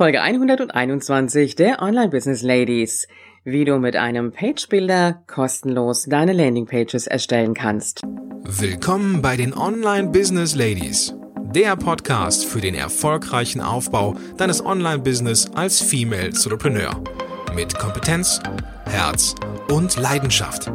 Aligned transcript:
Folge 0.00 0.22
121 0.22 1.56
der 1.56 1.82
Online 1.82 2.08
Business 2.08 2.40
Ladies. 2.40 3.06
Wie 3.44 3.66
du 3.66 3.78
mit 3.78 3.96
einem 3.96 4.32
Page 4.32 4.66
Builder 4.70 5.22
kostenlos 5.26 6.06
deine 6.08 6.32
Landingpages 6.32 7.06
erstellen 7.06 7.52
kannst. 7.52 8.00
Willkommen 8.44 9.20
bei 9.20 9.36
den 9.36 9.52
Online 9.52 10.08
Business 10.08 10.54
Ladies. 10.54 11.14
Der 11.54 11.76
Podcast 11.76 12.46
für 12.46 12.62
den 12.62 12.74
erfolgreichen 12.74 13.60
Aufbau 13.60 14.16
deines 14.38 14.64
Online-Business 14.64 15.50
als 15.54 15.82
Female 15.82 16.28
Entrepreneur. 16.28 16.98
Mit 17.54 17.78
Kompetenz, 17.78 18.40
Herz 18.86 19.34
und 19.70 20.00
Leidenschaft. 20.00 20.72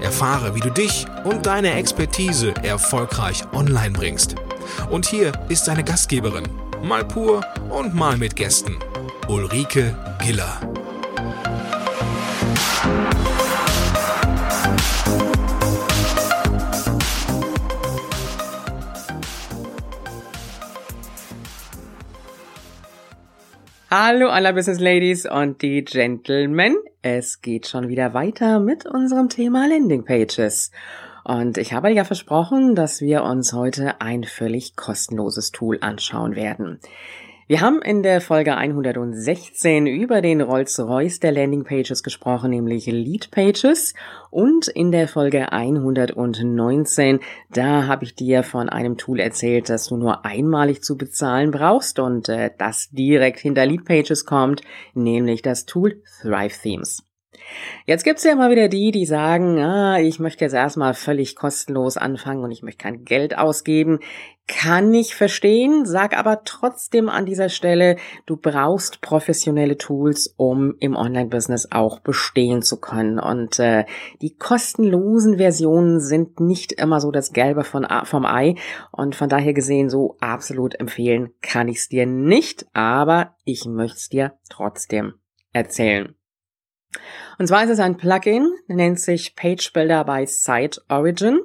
Erfahre, 0.00 0.56
wie 0.56 0.60
du 0.60 0.70
dich 0.70 1.06
und 1.22 1.46
deine 1.46 1.74
Expertise 1.74 2.52
erfolgreich 2.64 3.44
online 3.52 3.92
bringst. 3.92 4.34
Und 4.90 5.06
hier 5.06 5.30
ist 5.48 5.68
deine 5.68 5.84
Gastgeberin, 5.84 6.48
mal 6.82 7.04
pur 7.04 7.42
und 7.70 7.94
mal 7.94 8.16
mit 8.16 8.34
Gästen, 8.36 8.76
Ulrike 9.28 9.96
Giller. 10.20 10.60
Hallo 23.88 24.28
aller 24.28 24.52
Business 24.52 24.80
Ladies 24.80 25.26
und 25.26 25.62
die 25.62 25.84
Gentlemen. 25.84 26.76
Es 27.02 27.42
geht 27.42 27.66
schon 27.68 27.88
wieder 27.88 28.14
weiter 28.14 28.58
mit 28.58 28.86
unserem 28.86 29.28
Thema 29.28 29.68
Landing 29.68 30.04
Pages. 30.04 30.70
Und 31.24 31.58
ich 31.58 31.72
habe 31.72 31.90
ja 31.90 32.04
versprochen, 32.04 32.74
dass 32.74 33.00
wir 33.00 33.22
uns 33.22 33.52
heute 33.52 34.00
ein 34.00 34.24
völlig 34.24 34.76
kostenloses 34.76 35.52
Tool 35.52 35.78
anschauen 35.80 36.34
werden. 36.34 36.80
Wir 37.48 37.60
haben 37.60 37.82
in 37.82 38.02
der 38.02 38.20
Folge 38.20 38.56
116 38.56 39.86
über 39.86 40.22
den 40.22 40.40
Rolls-Royce 40.40 41.20
der 41.20 41.32
Landingpages 41.32 42.02
gesprochen, 42.02 42.50
nämlich 42.50 42.86
Lead 42.86 43.30
Pages. 43.30 43.92
Und 44.30 44.68
in 44.68 44.90
der 44.90 45.06
Folge 45.06 45.52
119, 45.52 47.20
da 47.50 47.86
habe 47.86 48.04
ich 48.04 48.14
dir 48.14 48.42
von 48.42 48.70
einem 48.70 48.96
Tool 48.96 49.20
erzählt, 49.20 49.68
das 49.68 49.88
du 49.88 49.98
nur 49.98 50.24
einmalig 50.24 50.82
zu 50.82 50.96
bezahlen 50.96 51.50
brauchst 51.50 51.98
und 51.98 52.30
äh, 52.30 52.52
das 52.56 52.88
direkt 52.90 53.40
hinter 53.40 53.66
Lead 53.66 53.84
Pages 53.84 54.24
kommt, 54.24 54.62
nämlich 54.94 55.42
das 55.42 55.66
Tool 55.66 56.02
Thrive 56.22 56.56
Themes. 56.62 57.02
Jetzt 57.86 58.04
gibt's 58.04 58.24
ja 58.24 58.32
immer 58.32 58.50
wieder 58.50 58.68
die, 58.68 58.90
die 58.90 59.06
sagen, 59.06 59.58
ah, 59.58 59.98
ich 59.98 60.18
möchte 60.18 60.44
jetzt 60.44 60.54
erstmal 60.54 60.94
völlig 60.94 61.36
kostenlos 61.36 61.96
anfangen 61.96 62.44
und 62.44 62.50
ich 62.50 62.62
möchte 62.62 62.82
kein 62.82 63.04
Geld 63.04 63.36
ausgeben. 63.36 64.00
Kann 64.48 64.92
ich 64.92 65.14
verstehen, 65.14 65.86
sag 65.86 66.18
aber 66.18 66.42
trotzdem 66.44 67.08
an 67.08 67.26
dieser 67.26 67.48
Stelle, 67.48 67.96
du 68.26 68.36
brauchst 68.36 69.00
professionelle 69.00 69.78
Tools, 69.78 70.34
um 70.36 70.74
im 70.80 70.96
Online-Business 70.96 71.68
auch 71.70 72.00
bestehen 72.00 72.60
zu 72.60 72.80
können. 72.80 73.20
Und 73.20 73.60
äh, 73.60 73.84
die 74.20 74.36
kostenlosen 74.36 75.38
Versionen 75.38 76.00
sind 76.00 76.40
nicht 76.40 76.72
immer 76.72 77.00
so 77.00 77.12
das 77.12 77.32
Gelbe 77.32 77.62
von, 77.62 77.86
vom 78.04 78.26
Ei. 78.26 78.56
Und 78.90 79.14
von 79.14 79.28
daher 79.28 79.54
gesehen, 79.54 79.88
so 79.88 80.16
absolut 80.20 80.78
empfehlen 80.78 81.30
kann 81.40 81.68
ich 81.68 81.76
es 81.76 81.88
dir 81.88 82.06
nicht, 82.06 82.66
aber 82.74 83.36
ich 83.44 83.64
möchte 83.64 83.96
es 83.96 84.08
dir 84.08 84.32
trotzdem 84.50 85.14
erzählen. 85.52 86.16
Und 87.38 87.46
zwar 87.46 87.64
ist 87.64 87.70
es 87.70 87.80
ein 87.80 87.96
Plugin, 87.96 88.52
nennt 88.66 89.00
sich 89.00 89.34
Page 89.36 89.72
Builder 89.72 90.04
by 90.04 90.26
Site 90.26 90.82
Origin. 90.88 91.40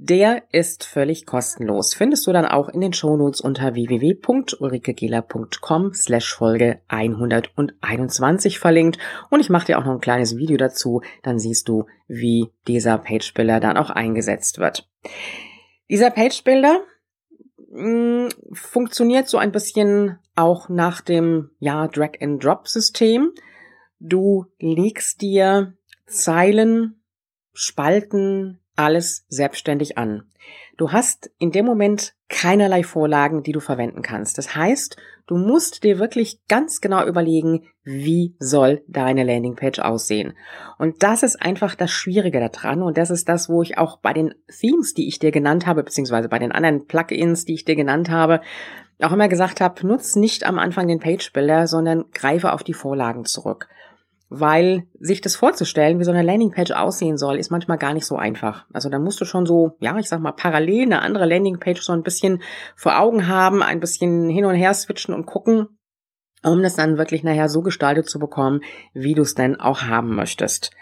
Der 0.00 0.44
ist 0.52 0.84
völlig 0.84 1.26
kostenlos. 1.26 1.92
Findest 1.92 2.24
du 2.28 2.32
dann 2.32 2.46
auch 2.46 2.68
in 2.68 2.80
den 2.80 2.92
Shownotes 2.92 3.40
unter 3.40 3.74
www.ulrikegela.com 3.74 5.92
slash 5.92 6.32
Folge 6.32 6.78
121 6.86 8.60
verlinkt. 8.60 8.98
Und 9.28 9.40
ich 9.40 9.50
mache 9.50 9.66
dir 9.66 9.76
auch 9.76 9.84
noch 9.84 9.94
ein 9.94 10.00
kleines 10.00 10.36
Video 10.36 10.56
dazu. 10.56 11.02
Dann 11.24 11.40
siehst 11.40 11.68
du, 11.68 11.86
wie 12.06 12.46
dieser 12.68 12.96
Page 12.98 13.34
Builder 13.34 13.58
dann 13.58 13.76
auch 13.76 13.90
eingesetzt 13.90 14.58
wird. 14.58 14.88
Dieser 15.90 16.10
Page 16.10 16.44
Builder 16.44 16.78
mh, 17.72 18.28
mm, 18.28 18.30
funktioniert 18.52 19.28
so 19.28 19.38
ein 19.38 19.50
bisschen 19.50 20.20
auch 20.36 20.68
nach 20.68 21.00
dem 21.00 21.50
ja, 21.58 21.88
Drag-and-Drop-System. 21.88 23.32
Du 24.00 24.46
legst 24.60 25.22
dir 25.22 25.74
Zeilen, 26.06 27.02
Spalten, 27.52 28.60
alles 28.76 29.24
selbstständig 29.28 29.98
an. 29.98 30.22
Du 30.76 30.92
hast 30.92 31.32
in 31.40 31.50
dem 31.50 31.66
Moment 31.66 32.14
keinerlei 32.28 32.84
Vorlagen, 32.84 33.42
die 33.42 33.50
du 33.50 33.58
verwenden 33.58 34.02
kannst. 34.02 34.38
Das 34.38 34.54
heißt, 34.54 34.96
du 35.26 35.36
musst 35.36 35.82
dir 35.82 35.98
wirklich 35.98 36.38
ganz 36.46 36.80
genau 36.80 37.04
überlegen, 37.04 37.66
wie 37.82 38.36
soll 38.38 38.84
deine 38.86 39.24
Landingpage 39.24 39.80
aussehen. 39.80 40.34
Und 40.78 41.02
das 41.02 41.24
ist 41.24 41.42
einfach 41.42 41.74
das 41.74 41.90
Schwierige 41.90 42.38
daran 42.38 42.82
und 42.82 42.96
das 42.96 43.10
ist 43.10 43.28
das, 43.28 43.48
wo 43.48 43.62
ich 43.62 43.78
auch 43.78 43.98
bei 43.98 44.12
den 44.12 44.32
Themes, 44.60 44.94
die 44.94 45.08
ich 45.08 45.18
dir 45.18 45.32
genannt 45.32 45.66
habe, 45.66 45.82
beziehungsweise 45.82 46.28
bei 46.28 46.38
den 46.38 46.52
anderen 46.52 46.86
Plugins, 46.86 47.44
die 47.44 47.54
ich 47.54 47.64
dir 47.64 47.74
genannt 47.74 48.10
habe, 48.10 48.40
auch 49.00 49.12
immer 49.12 49.28
gesagt 49.28 49.60
habe, 49.60 49.84
nutz 49.84 50.14
nicht 50.14 50.44
am 50.44 50.60
Anfang 50.60 50.86
den 50.86 51.00
Page 51.00 51.32
Builder, 51.32 51.66
sondern 51.66 52.04
greife 52.12 52.52
auf 52.52 52.62
die 52.62 52.74
Vorlagen 52.74 53.24
zurück 53.24 53.68
weil 54.30 54.84
sich 55.00 55.20
das 55.20 55.36
vorzustellen, 55.36 55.98
wie 55.98 56.04
so 56.04 56.10
eine 56.10 56.22
Landingpage 56.22 56.72
aussehen 56.72 57.16
soll, 57.16 57.38
ist 57.38 57.50
manchmal 57.50 57.78
gar 57.78 57.94
nicht 57.94 58.06
so 58.06 58.16
einfach. 58.16 58.66
Also 58.72 58.90
da 58.90 58.98
musst 58.98 59.20
du 59.20 59.24
schon 59.24 59.46
so, 59.46 59.76
ja, 59.80 59.96
ich 59.98 60.08
sag 60.08 60.20
mal, 60.20 60.32
parallel 60.32 60.82
eine 60.82 61.02
andere 61.02 61.26
Landingpage 61.26 61.80
so 61.80 61.92
ein 61.92 62.02
bisschen 62.02 62.42
vor 62.76 62.98
Augen 63.00 63.26
haben, 63.26 63.62
ein 63.62 63.80
bisschen 63.80 64.28
hin 64.28 64.44
und 64.44 64.54
her 64.54 64.74
switchen 64.74 65.14
und 65.14 65.26
gucken, 65.26 65.78
um 66.42 66.62
das 66.62 66.76
dann 66.76 66.98
wirklich 66.98 67.24
nachher 67.24 67.48
so 67.48 67.62
gestaltet 67.62 68.08
zu 68.08 68.18
bekommen, 68.18 68.60
wie 68.92 69.14
du 69.14 69.22
es 69.22 69.34
denn 69.34 69.58
auch 69.58 69.82
haben 69.82 70.14
möchtest. 70.14 70.72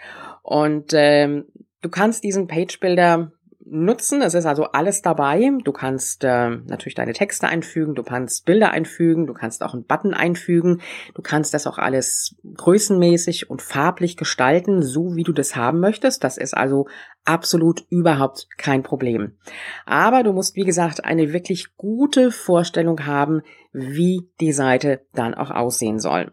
Und 0.43 0.91
ähm, 0.93 1.45
du 1.81 1.89
kannst 1.89 2.23
diesen 2.23 2.47
Page 2.47 2.79
Builder 2.79 3.31
nutzen. 3.69 4.21
Es 4.21 4.33
ist 4.33 4.45
also 4.45 4.65
alles 4.65 5.01
dabei. 5.01 5.51
Du 5.63 5.71
kannst 5.71 6.23
äh, 6.23 6.49
natürlich 6.49 6.95
deine 6.95 7.13
Texte 7.13 7.47
einfügen, 7.47 7.95
du 7.95 8.03
kannst 8.03 8.45
Bilder 8.45 8.71
einfügen, 8.71 9.27
du 9.27 9.33
kannst 9.33 9.63
auch 9.63 9.73
einen 9.73 9.85
Button 9.85 10.13
einfügen. 10.13 10.81
Du 11.13 11.21
kannst 11.21 11.53
das 11.53 11.67
auch 11.67 11.77
alles 11.77 12.35
größenmäßig 12.55 13.49
und 13.49 13.61
farblich 13.61 14.17
gestalten, 14.17 14.81
so 14.81 15.15
wie 15.15 15.23
du 15.23 15.33
das 15.33 15.55
haben 15.55 15.79
möchtest. 15.79 16.23
Das 16.23 16.37
ist 16.37 16.55
also 16.55 16.87
absolut 17.25 17.85
überhaupt 17.89 18.47
kein 18.57 18.83
Problem. 18.83 19.33
Aber 19.85 20.23
du 20.23 20.33
musst, 20.33 20.55
wie 20.55 20.65
gesagt, 20.65 21.05
eine 21.05 21.33
wirklich 21.33 21.75
gute 21.75 22.31
Vorstellung 22.31 23.05
haben, 23.05 23.41
wie 23.73 24.29
die 24.39 24.53
Seite 24.53 25.01
dann 25.13 25.33
auch 25.33 25.51
aussehen 25.51 25.99
soll. 25.99 26.31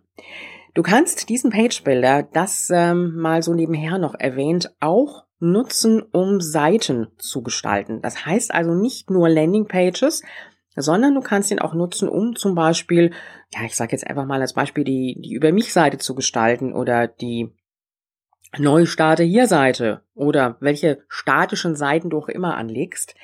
Du 0.74 0.82
kannst 0.82 1.28
diesen 1.28 1.50
Page 1.50 1.84
Builder, 1.84 2.24
das 2.24 2.68
ähm, 2.72 3.14
mal 3.16 3.42
so 3.42 3.54
nebenher 3.54 3.98
noch 3.98 4.14
erwähnt, 4.18 4.74
auch 4.80 5.24
nutzen, 5.52 6.02
um 6.02 6.40
Seiten 6.40 7.08
zu 7.18 7.42
gestalten. 7.42 8.00
Das 8.02 8.26
heißt 8.26 8.54
also 8.54 8.74
nicht 8.74 9.10
nur 9.10 9.28
Landingpages, 9.28 10.22
sondern 10.76 11.14
du 11.14 11.20
kannst 11.20 11.50
ihn 11.50 11.60
auch 11.60 11.74
nutzen, 11.74 12.08
um 12.08 12.34
zum 12.36 12.54
Beispiel, 12.54 13.12
ja, 13.54 13.60
ich 13.64 13.76
sage 13.76 13.92
jetzt 13.92 14.06
einfach 14.06 14.26
mal 14.26 14.40
als 14.40 14.54
Beispiel 14.54 14.84
die, 14.84 15.20
die 15.20 15.32
Über 15.32 15.52
mich-Seite 15.52 15.98
zu 15.98 16.14
gestalten 16.14 16.72
oder 16.72 17.06
die 17.06 17.52
Neustarte 18.58 19.22
hier 19.22 19.46
Seite 19.46 20.02
oder 20.14 20.56
welche 20.60 21.02
statischen 21.08 21.74
Seiten 21.74 22.10
du 22.10 22.18
auch 22.18 22.28
immer 22.28 22.56
anlegst. 22.56 23.14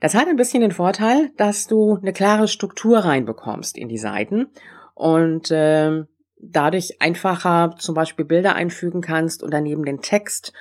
Das 0.00 0.14
hat 0.14 0.28
ein 0.28 0.36
bisschen 0.36 0.60
den 0.60 0.72
Vorteil, 0.72 1.30
dass 1.36 1.66
du 1.66 1.96
eine 1.96 2.12
klare 2.12 2.48
Struktur 2.48 2.98
reinbekommst 2.98 3.76
in 3.76 3.88
die 3.88 3.98
Seiten 3.98 4.46
und 4.94 5.50
äh, 5.50 6.04
dadurch 6.40 7.00
einfacher 7.00 7.74
zum 7.78 7.94
Beispiel 7.94 8.24
Bilder 8.24 8.54
einfügen 8.54 9.00
kannst 9.00 9.42
und 9.42 9.52
daneben 9.52 9.84
den 9.84 10.00
Text 10.00 10.52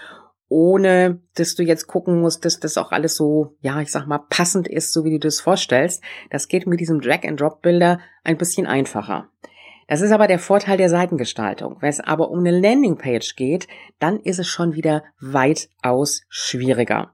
ohne 0.50 1.22
dass 1.35 1.56
du 1.56 1.63
jetzt 1.63 1.88
gucken 1.88 2.22
musst, 2.22 2.46
dass 2.46 2.59
das 2.59 2.78
auch 2.78 2.91
alles 2.91 3.16
so, 3.16 3.56
ja, 3.62 3.81
ich 3.81 3.91
sag 3.91 4.08
mal, 4.08 4.19
passend 4.30 4.68
ist, 4.68 4.94
so 4.94 5.03
wie 5.03 5.12
du 5.12 5.19
das 5.19 5.41
vorstellst. 5.41 6.03
Das 6.30 6.47
geht 6.47 6.68
mit 6.68 6.80
diesem 6.80 7.02
Drag-and-Drop-Bilder 7.02 8.00
ein 8.24 8.38
bisschen 8.38 8.66
einfacher. 8.66 9.30
Das 9.88 10.02
ist 10.02 10.12
aber 10.12 10.28
der 10.28 10.40
Vorteil 10.40 10.78
der 10.78 10.90
Seitengestaltung. 10.90 11.78
Wenn 11.79 11.90
es 11.90 11.99
aber 11.99 12.29
um 12.29 12.40
eine 12.40 12.52
Landingpage 12.52 13.35
geht, 13.35 13.67
dann 13.99 14.20
ist 14.20 14.40
es 14.40 14.47
schon 14.47 14.73
wieder 14.73 15.03
weitaus 15.20 16.23
schwieriger. 16.29 17.14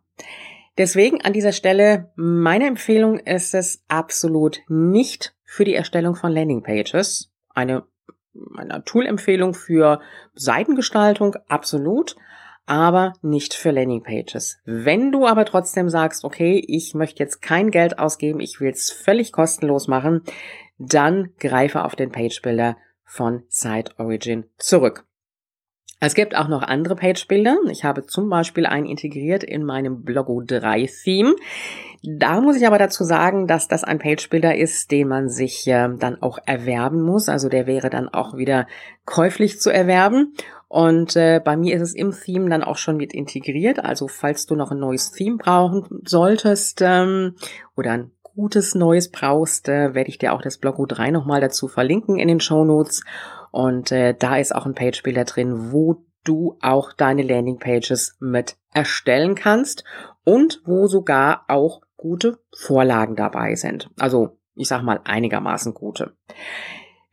Deswegen 0.77 1.21
an 1.21 1.33
dieser 1.33 1.51
Stelle 1.51 2.11
meine 2.15 2.65
Empfehlung 2.65 3.19
ist 3.19 3.53
es 3.53 3.83
absolut 3.87 4.61
nicht 4.67 5.35
für 5.43 5.65
die 5.65 5.75
Erstellung 5.75 6.15
von 6.15 6.31
Landingpages. 6.31 7.31
Eine, 7.49 7.83
eine 8.57 8.83
Tool-Empfehlung 8.83 9.53
für 9.53 10.01
Seitengestaltung, 10.33 11.35
absolut 11.47 12.15
aber 12.65 13.13
nicht 13.21 13.53
für 13.53 13.71
Landingpages. 13.71 14.59
Wenn 14.65 15.11
du 15.11 15.25
aber 15.25 15.45
trotzdem 15.45 15.89
sagst, 15.89 16.23
okay, 16.23 16.63
ich 16.67 16.93
möchte 16.93 17.21
jetzt 17.21 17.41
kein 17.41 17.71
Geld 17.71 17.99
ausgeben, 17.99 18.39
ich 18.39 18.59
will 18.59 18.71
es 18.71 18.91
völlig 18.91 19.31
kostenlos 19.31 19.87
machen, 19.87 20.21
dann 20.77 21.31
greife 21.39 21.83
auf 21.83 21.95
den 21.95 22.11
Page 22.11 22.41
Builder 22.41 22.77
von 23.03 23.43
Site 23.49 23.93
Origin 23.97 24.45
zurück. 24.57 25.05
Es 26.05 26.15
gibt 26.15 26.35
auch 26.35 26.49
noch 26.49 26.63
andere 26.63 26.97
Page-Bilder. 26.97 27.59
Ich 27.69 27.85
habe 27.85 28.05
zum 28.05 28.29
Beispiel 28.29 28.65
einen 28.65 28.87
integriert 28.87 29.41
in 29.41 29.63
meinem 29.63 30.03
Blogo 30.03 30.41
3 30.45 30.89
Theme. 31.01 31.33
Da 32.03 32.41
muss 32.41 32.57
ich 32.57 32.67
aber 32.67 32.77
dazu 32.77 33.05
sagen, 33.05 33.47
dass 33.47 33.69
das 33.69 33.85
ein 33.85 33.99
Page-Builder 33.99 34.57
ist, 34.57 34.91
den 34.91 35.07
man 35.07 35.29
sich 35.29 35.65
äh, 35.65 35.87
dann 35.97 36.21
auch 36.21 36.39
erwerben 36.45 37.01
muss. 37.01 37.29
Also 37.29 37.47
der 37.47 37.67
wäre 37.67 37.89
dann 37.89 38.09
auch 38.09 38.35
wieder 38.35 38.67
käuflich 39.05 39.61
zu 39.61 39.69
erwerben. 39.69 40.33
Und 40.73 41.15
äh, 41.15 41.39
bei 41.39 41.55
mir 41.55 41.75
ist 41.75 41.83
es 41.83 41.93
im 41.93 42.11
Theme 42.19 42.49
dann 42.49 42.63
auch 42.63 42.77
schon 42.77 42.97
mit 42.97 43.13
integriert. 43.13 43.85
Also 43.85 44.07
falls 44.07 44.47
du 44.47 44.55
noch 44.55 44.71
ein 44.71 44.79
neues 44.79 45.11
Theme 45.11 45.37
brauchen 45.37 46.01
solltest 46.03 46.81
ähm, 46.81 47.35
oder 47.77 47.91
ein 47.91 48.11
gutes 48.23 48.73
neues 48.73 49.11
brauchst, 49.11 49.69
äh, 49.69 49.93
werde 49.93 50.09
ich 50.09 50.17
dir 50.17 50.33
auch 50.33 50.41
das 50.41 50.57
Blogo 50.57 50.87
3 50.87 51.11
nochmal 51.11 51.41
dazu 51.41 51.67
verlinken 51.67 52.17
in 52.17 52.27
den 52.27 52.39
Show 52.39 52.65
Notes. 52.65 53.03
Und 53.51 53.91
äh, 53.91 54.15
da 54.17 54.37
ist 54.37 54.55
auch 54.55 54.65
ein 54.65 54.73
Page-Builder 54.73 55.25
drin, 55.25 55.71
wo 55.71 56.07
du 56.23 56.57
auch 56.59 56.91
deine 56.91 57.21
Landing-Pages 57.21 58.17
mit 58.19 58.57
erstellen 58.73 59.35
kannst 59.35 59.83
und 60.25 60.63
wo 60.65 60.87
sogar 60.87 61.45
auch 61.49 61.81
gute 61.97 62.39
Vorlagen 62.51 63.15
dabei 63.15 63.53
sind. 63.53 63.91
Also 63.99 64.39
ich 64.55 64.69
sag 64.69 64.81
mal 64.81 65.01
einigermaßen 65.03 65.75
gute. 65.75 66.15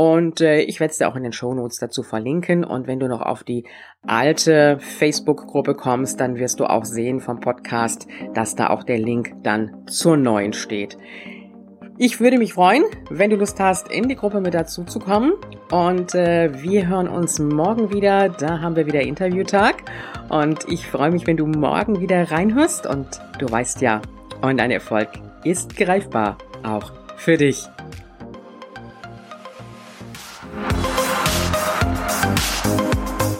und 0.00 0.40
äh, 0.40 0.62
ich 0.62 0.80
werde 0.80 0.92
es 0.92 0.96
dir 0.96 1.08
auch 1.08 1.14
in 1.14 1.24
den 1.24 1.34
Show 1.34 1.52
Notes 1.52 1.76
dazu 1.76 2.02
verlinken. 2.02 2.64
Und 2.64 2.86
wenn 2.86 3.00
du 3.00 3.06
noch 3.06 3.20
auf 3.20 3.44
die 3.44 3.66
alte 4.00 4.78
Facebook-Gruppe 4.80 5.74
kommst, 5.74 6.20
dann 6.20 6.36
wirst 6.36 6.58
du 6.58 6.64
auch 6.64 6.86
sehen 6.86 7.20
vom 7.20 7.40
Podcast, 7.40 8.08
dass 8.32 8.54
da 8.54 8.70
auch 8.70 8.82
der 8.82 8.96
Link 8.96 9.34
dann 9.42 9.86
zur 9.88 10.16
neuen 10.16 10.54
steht. 10.54 10.96
Ich 11.98 12.18
würde 12.18 12.38
mich 12.38 12.54
freuen, 12.54 12.84
wenn 13.10 13.28
du 13.28 13.36
Lust 13.36 13.60
hast, 13.60 13.92
in 13.92 14.08
die 14.08 14.16
Gruppe 14.16 14.40
mit 14.40 14.54
dazu 14.54 14.84
zu 14.84 15.00
kommen. 15.00 15.34
Und 15.70 16.14
äh, 16.14 16.50
wir 16.62 16.88
hören 16.88 17.06
uns 17.06 17.38
morgen 17.38 17.92
wieder. 17.92 18.30
Da 18.30 18.62
haben 18.62 18.76
wir 18.76 18.86
wieder 18.86 19.02
Interviewtag. 19.02 19.82
Und 20.30 20.66
ich 20.66 20.86
freue 20.86 21.10
mich, 21.10 21.26
wenn 21.26 21.36
du 21.36 21.44
morgen 21.44 22.00
wieder 22.00 22.30
reinhörst. 22.30 22.86
Und 22.86 23.20
du 23.38 23.50
weißt 23.50 23.82
ja, 23.82 24.00
und 24.40 24.56
dein 24.60 24.70
Erfolg 24.70 25.10
ist 25.44 25.76
greifbar, 25.76 26.38
auch 26.62 26.90
für 27.18 27.36
dich. 27.36 27.68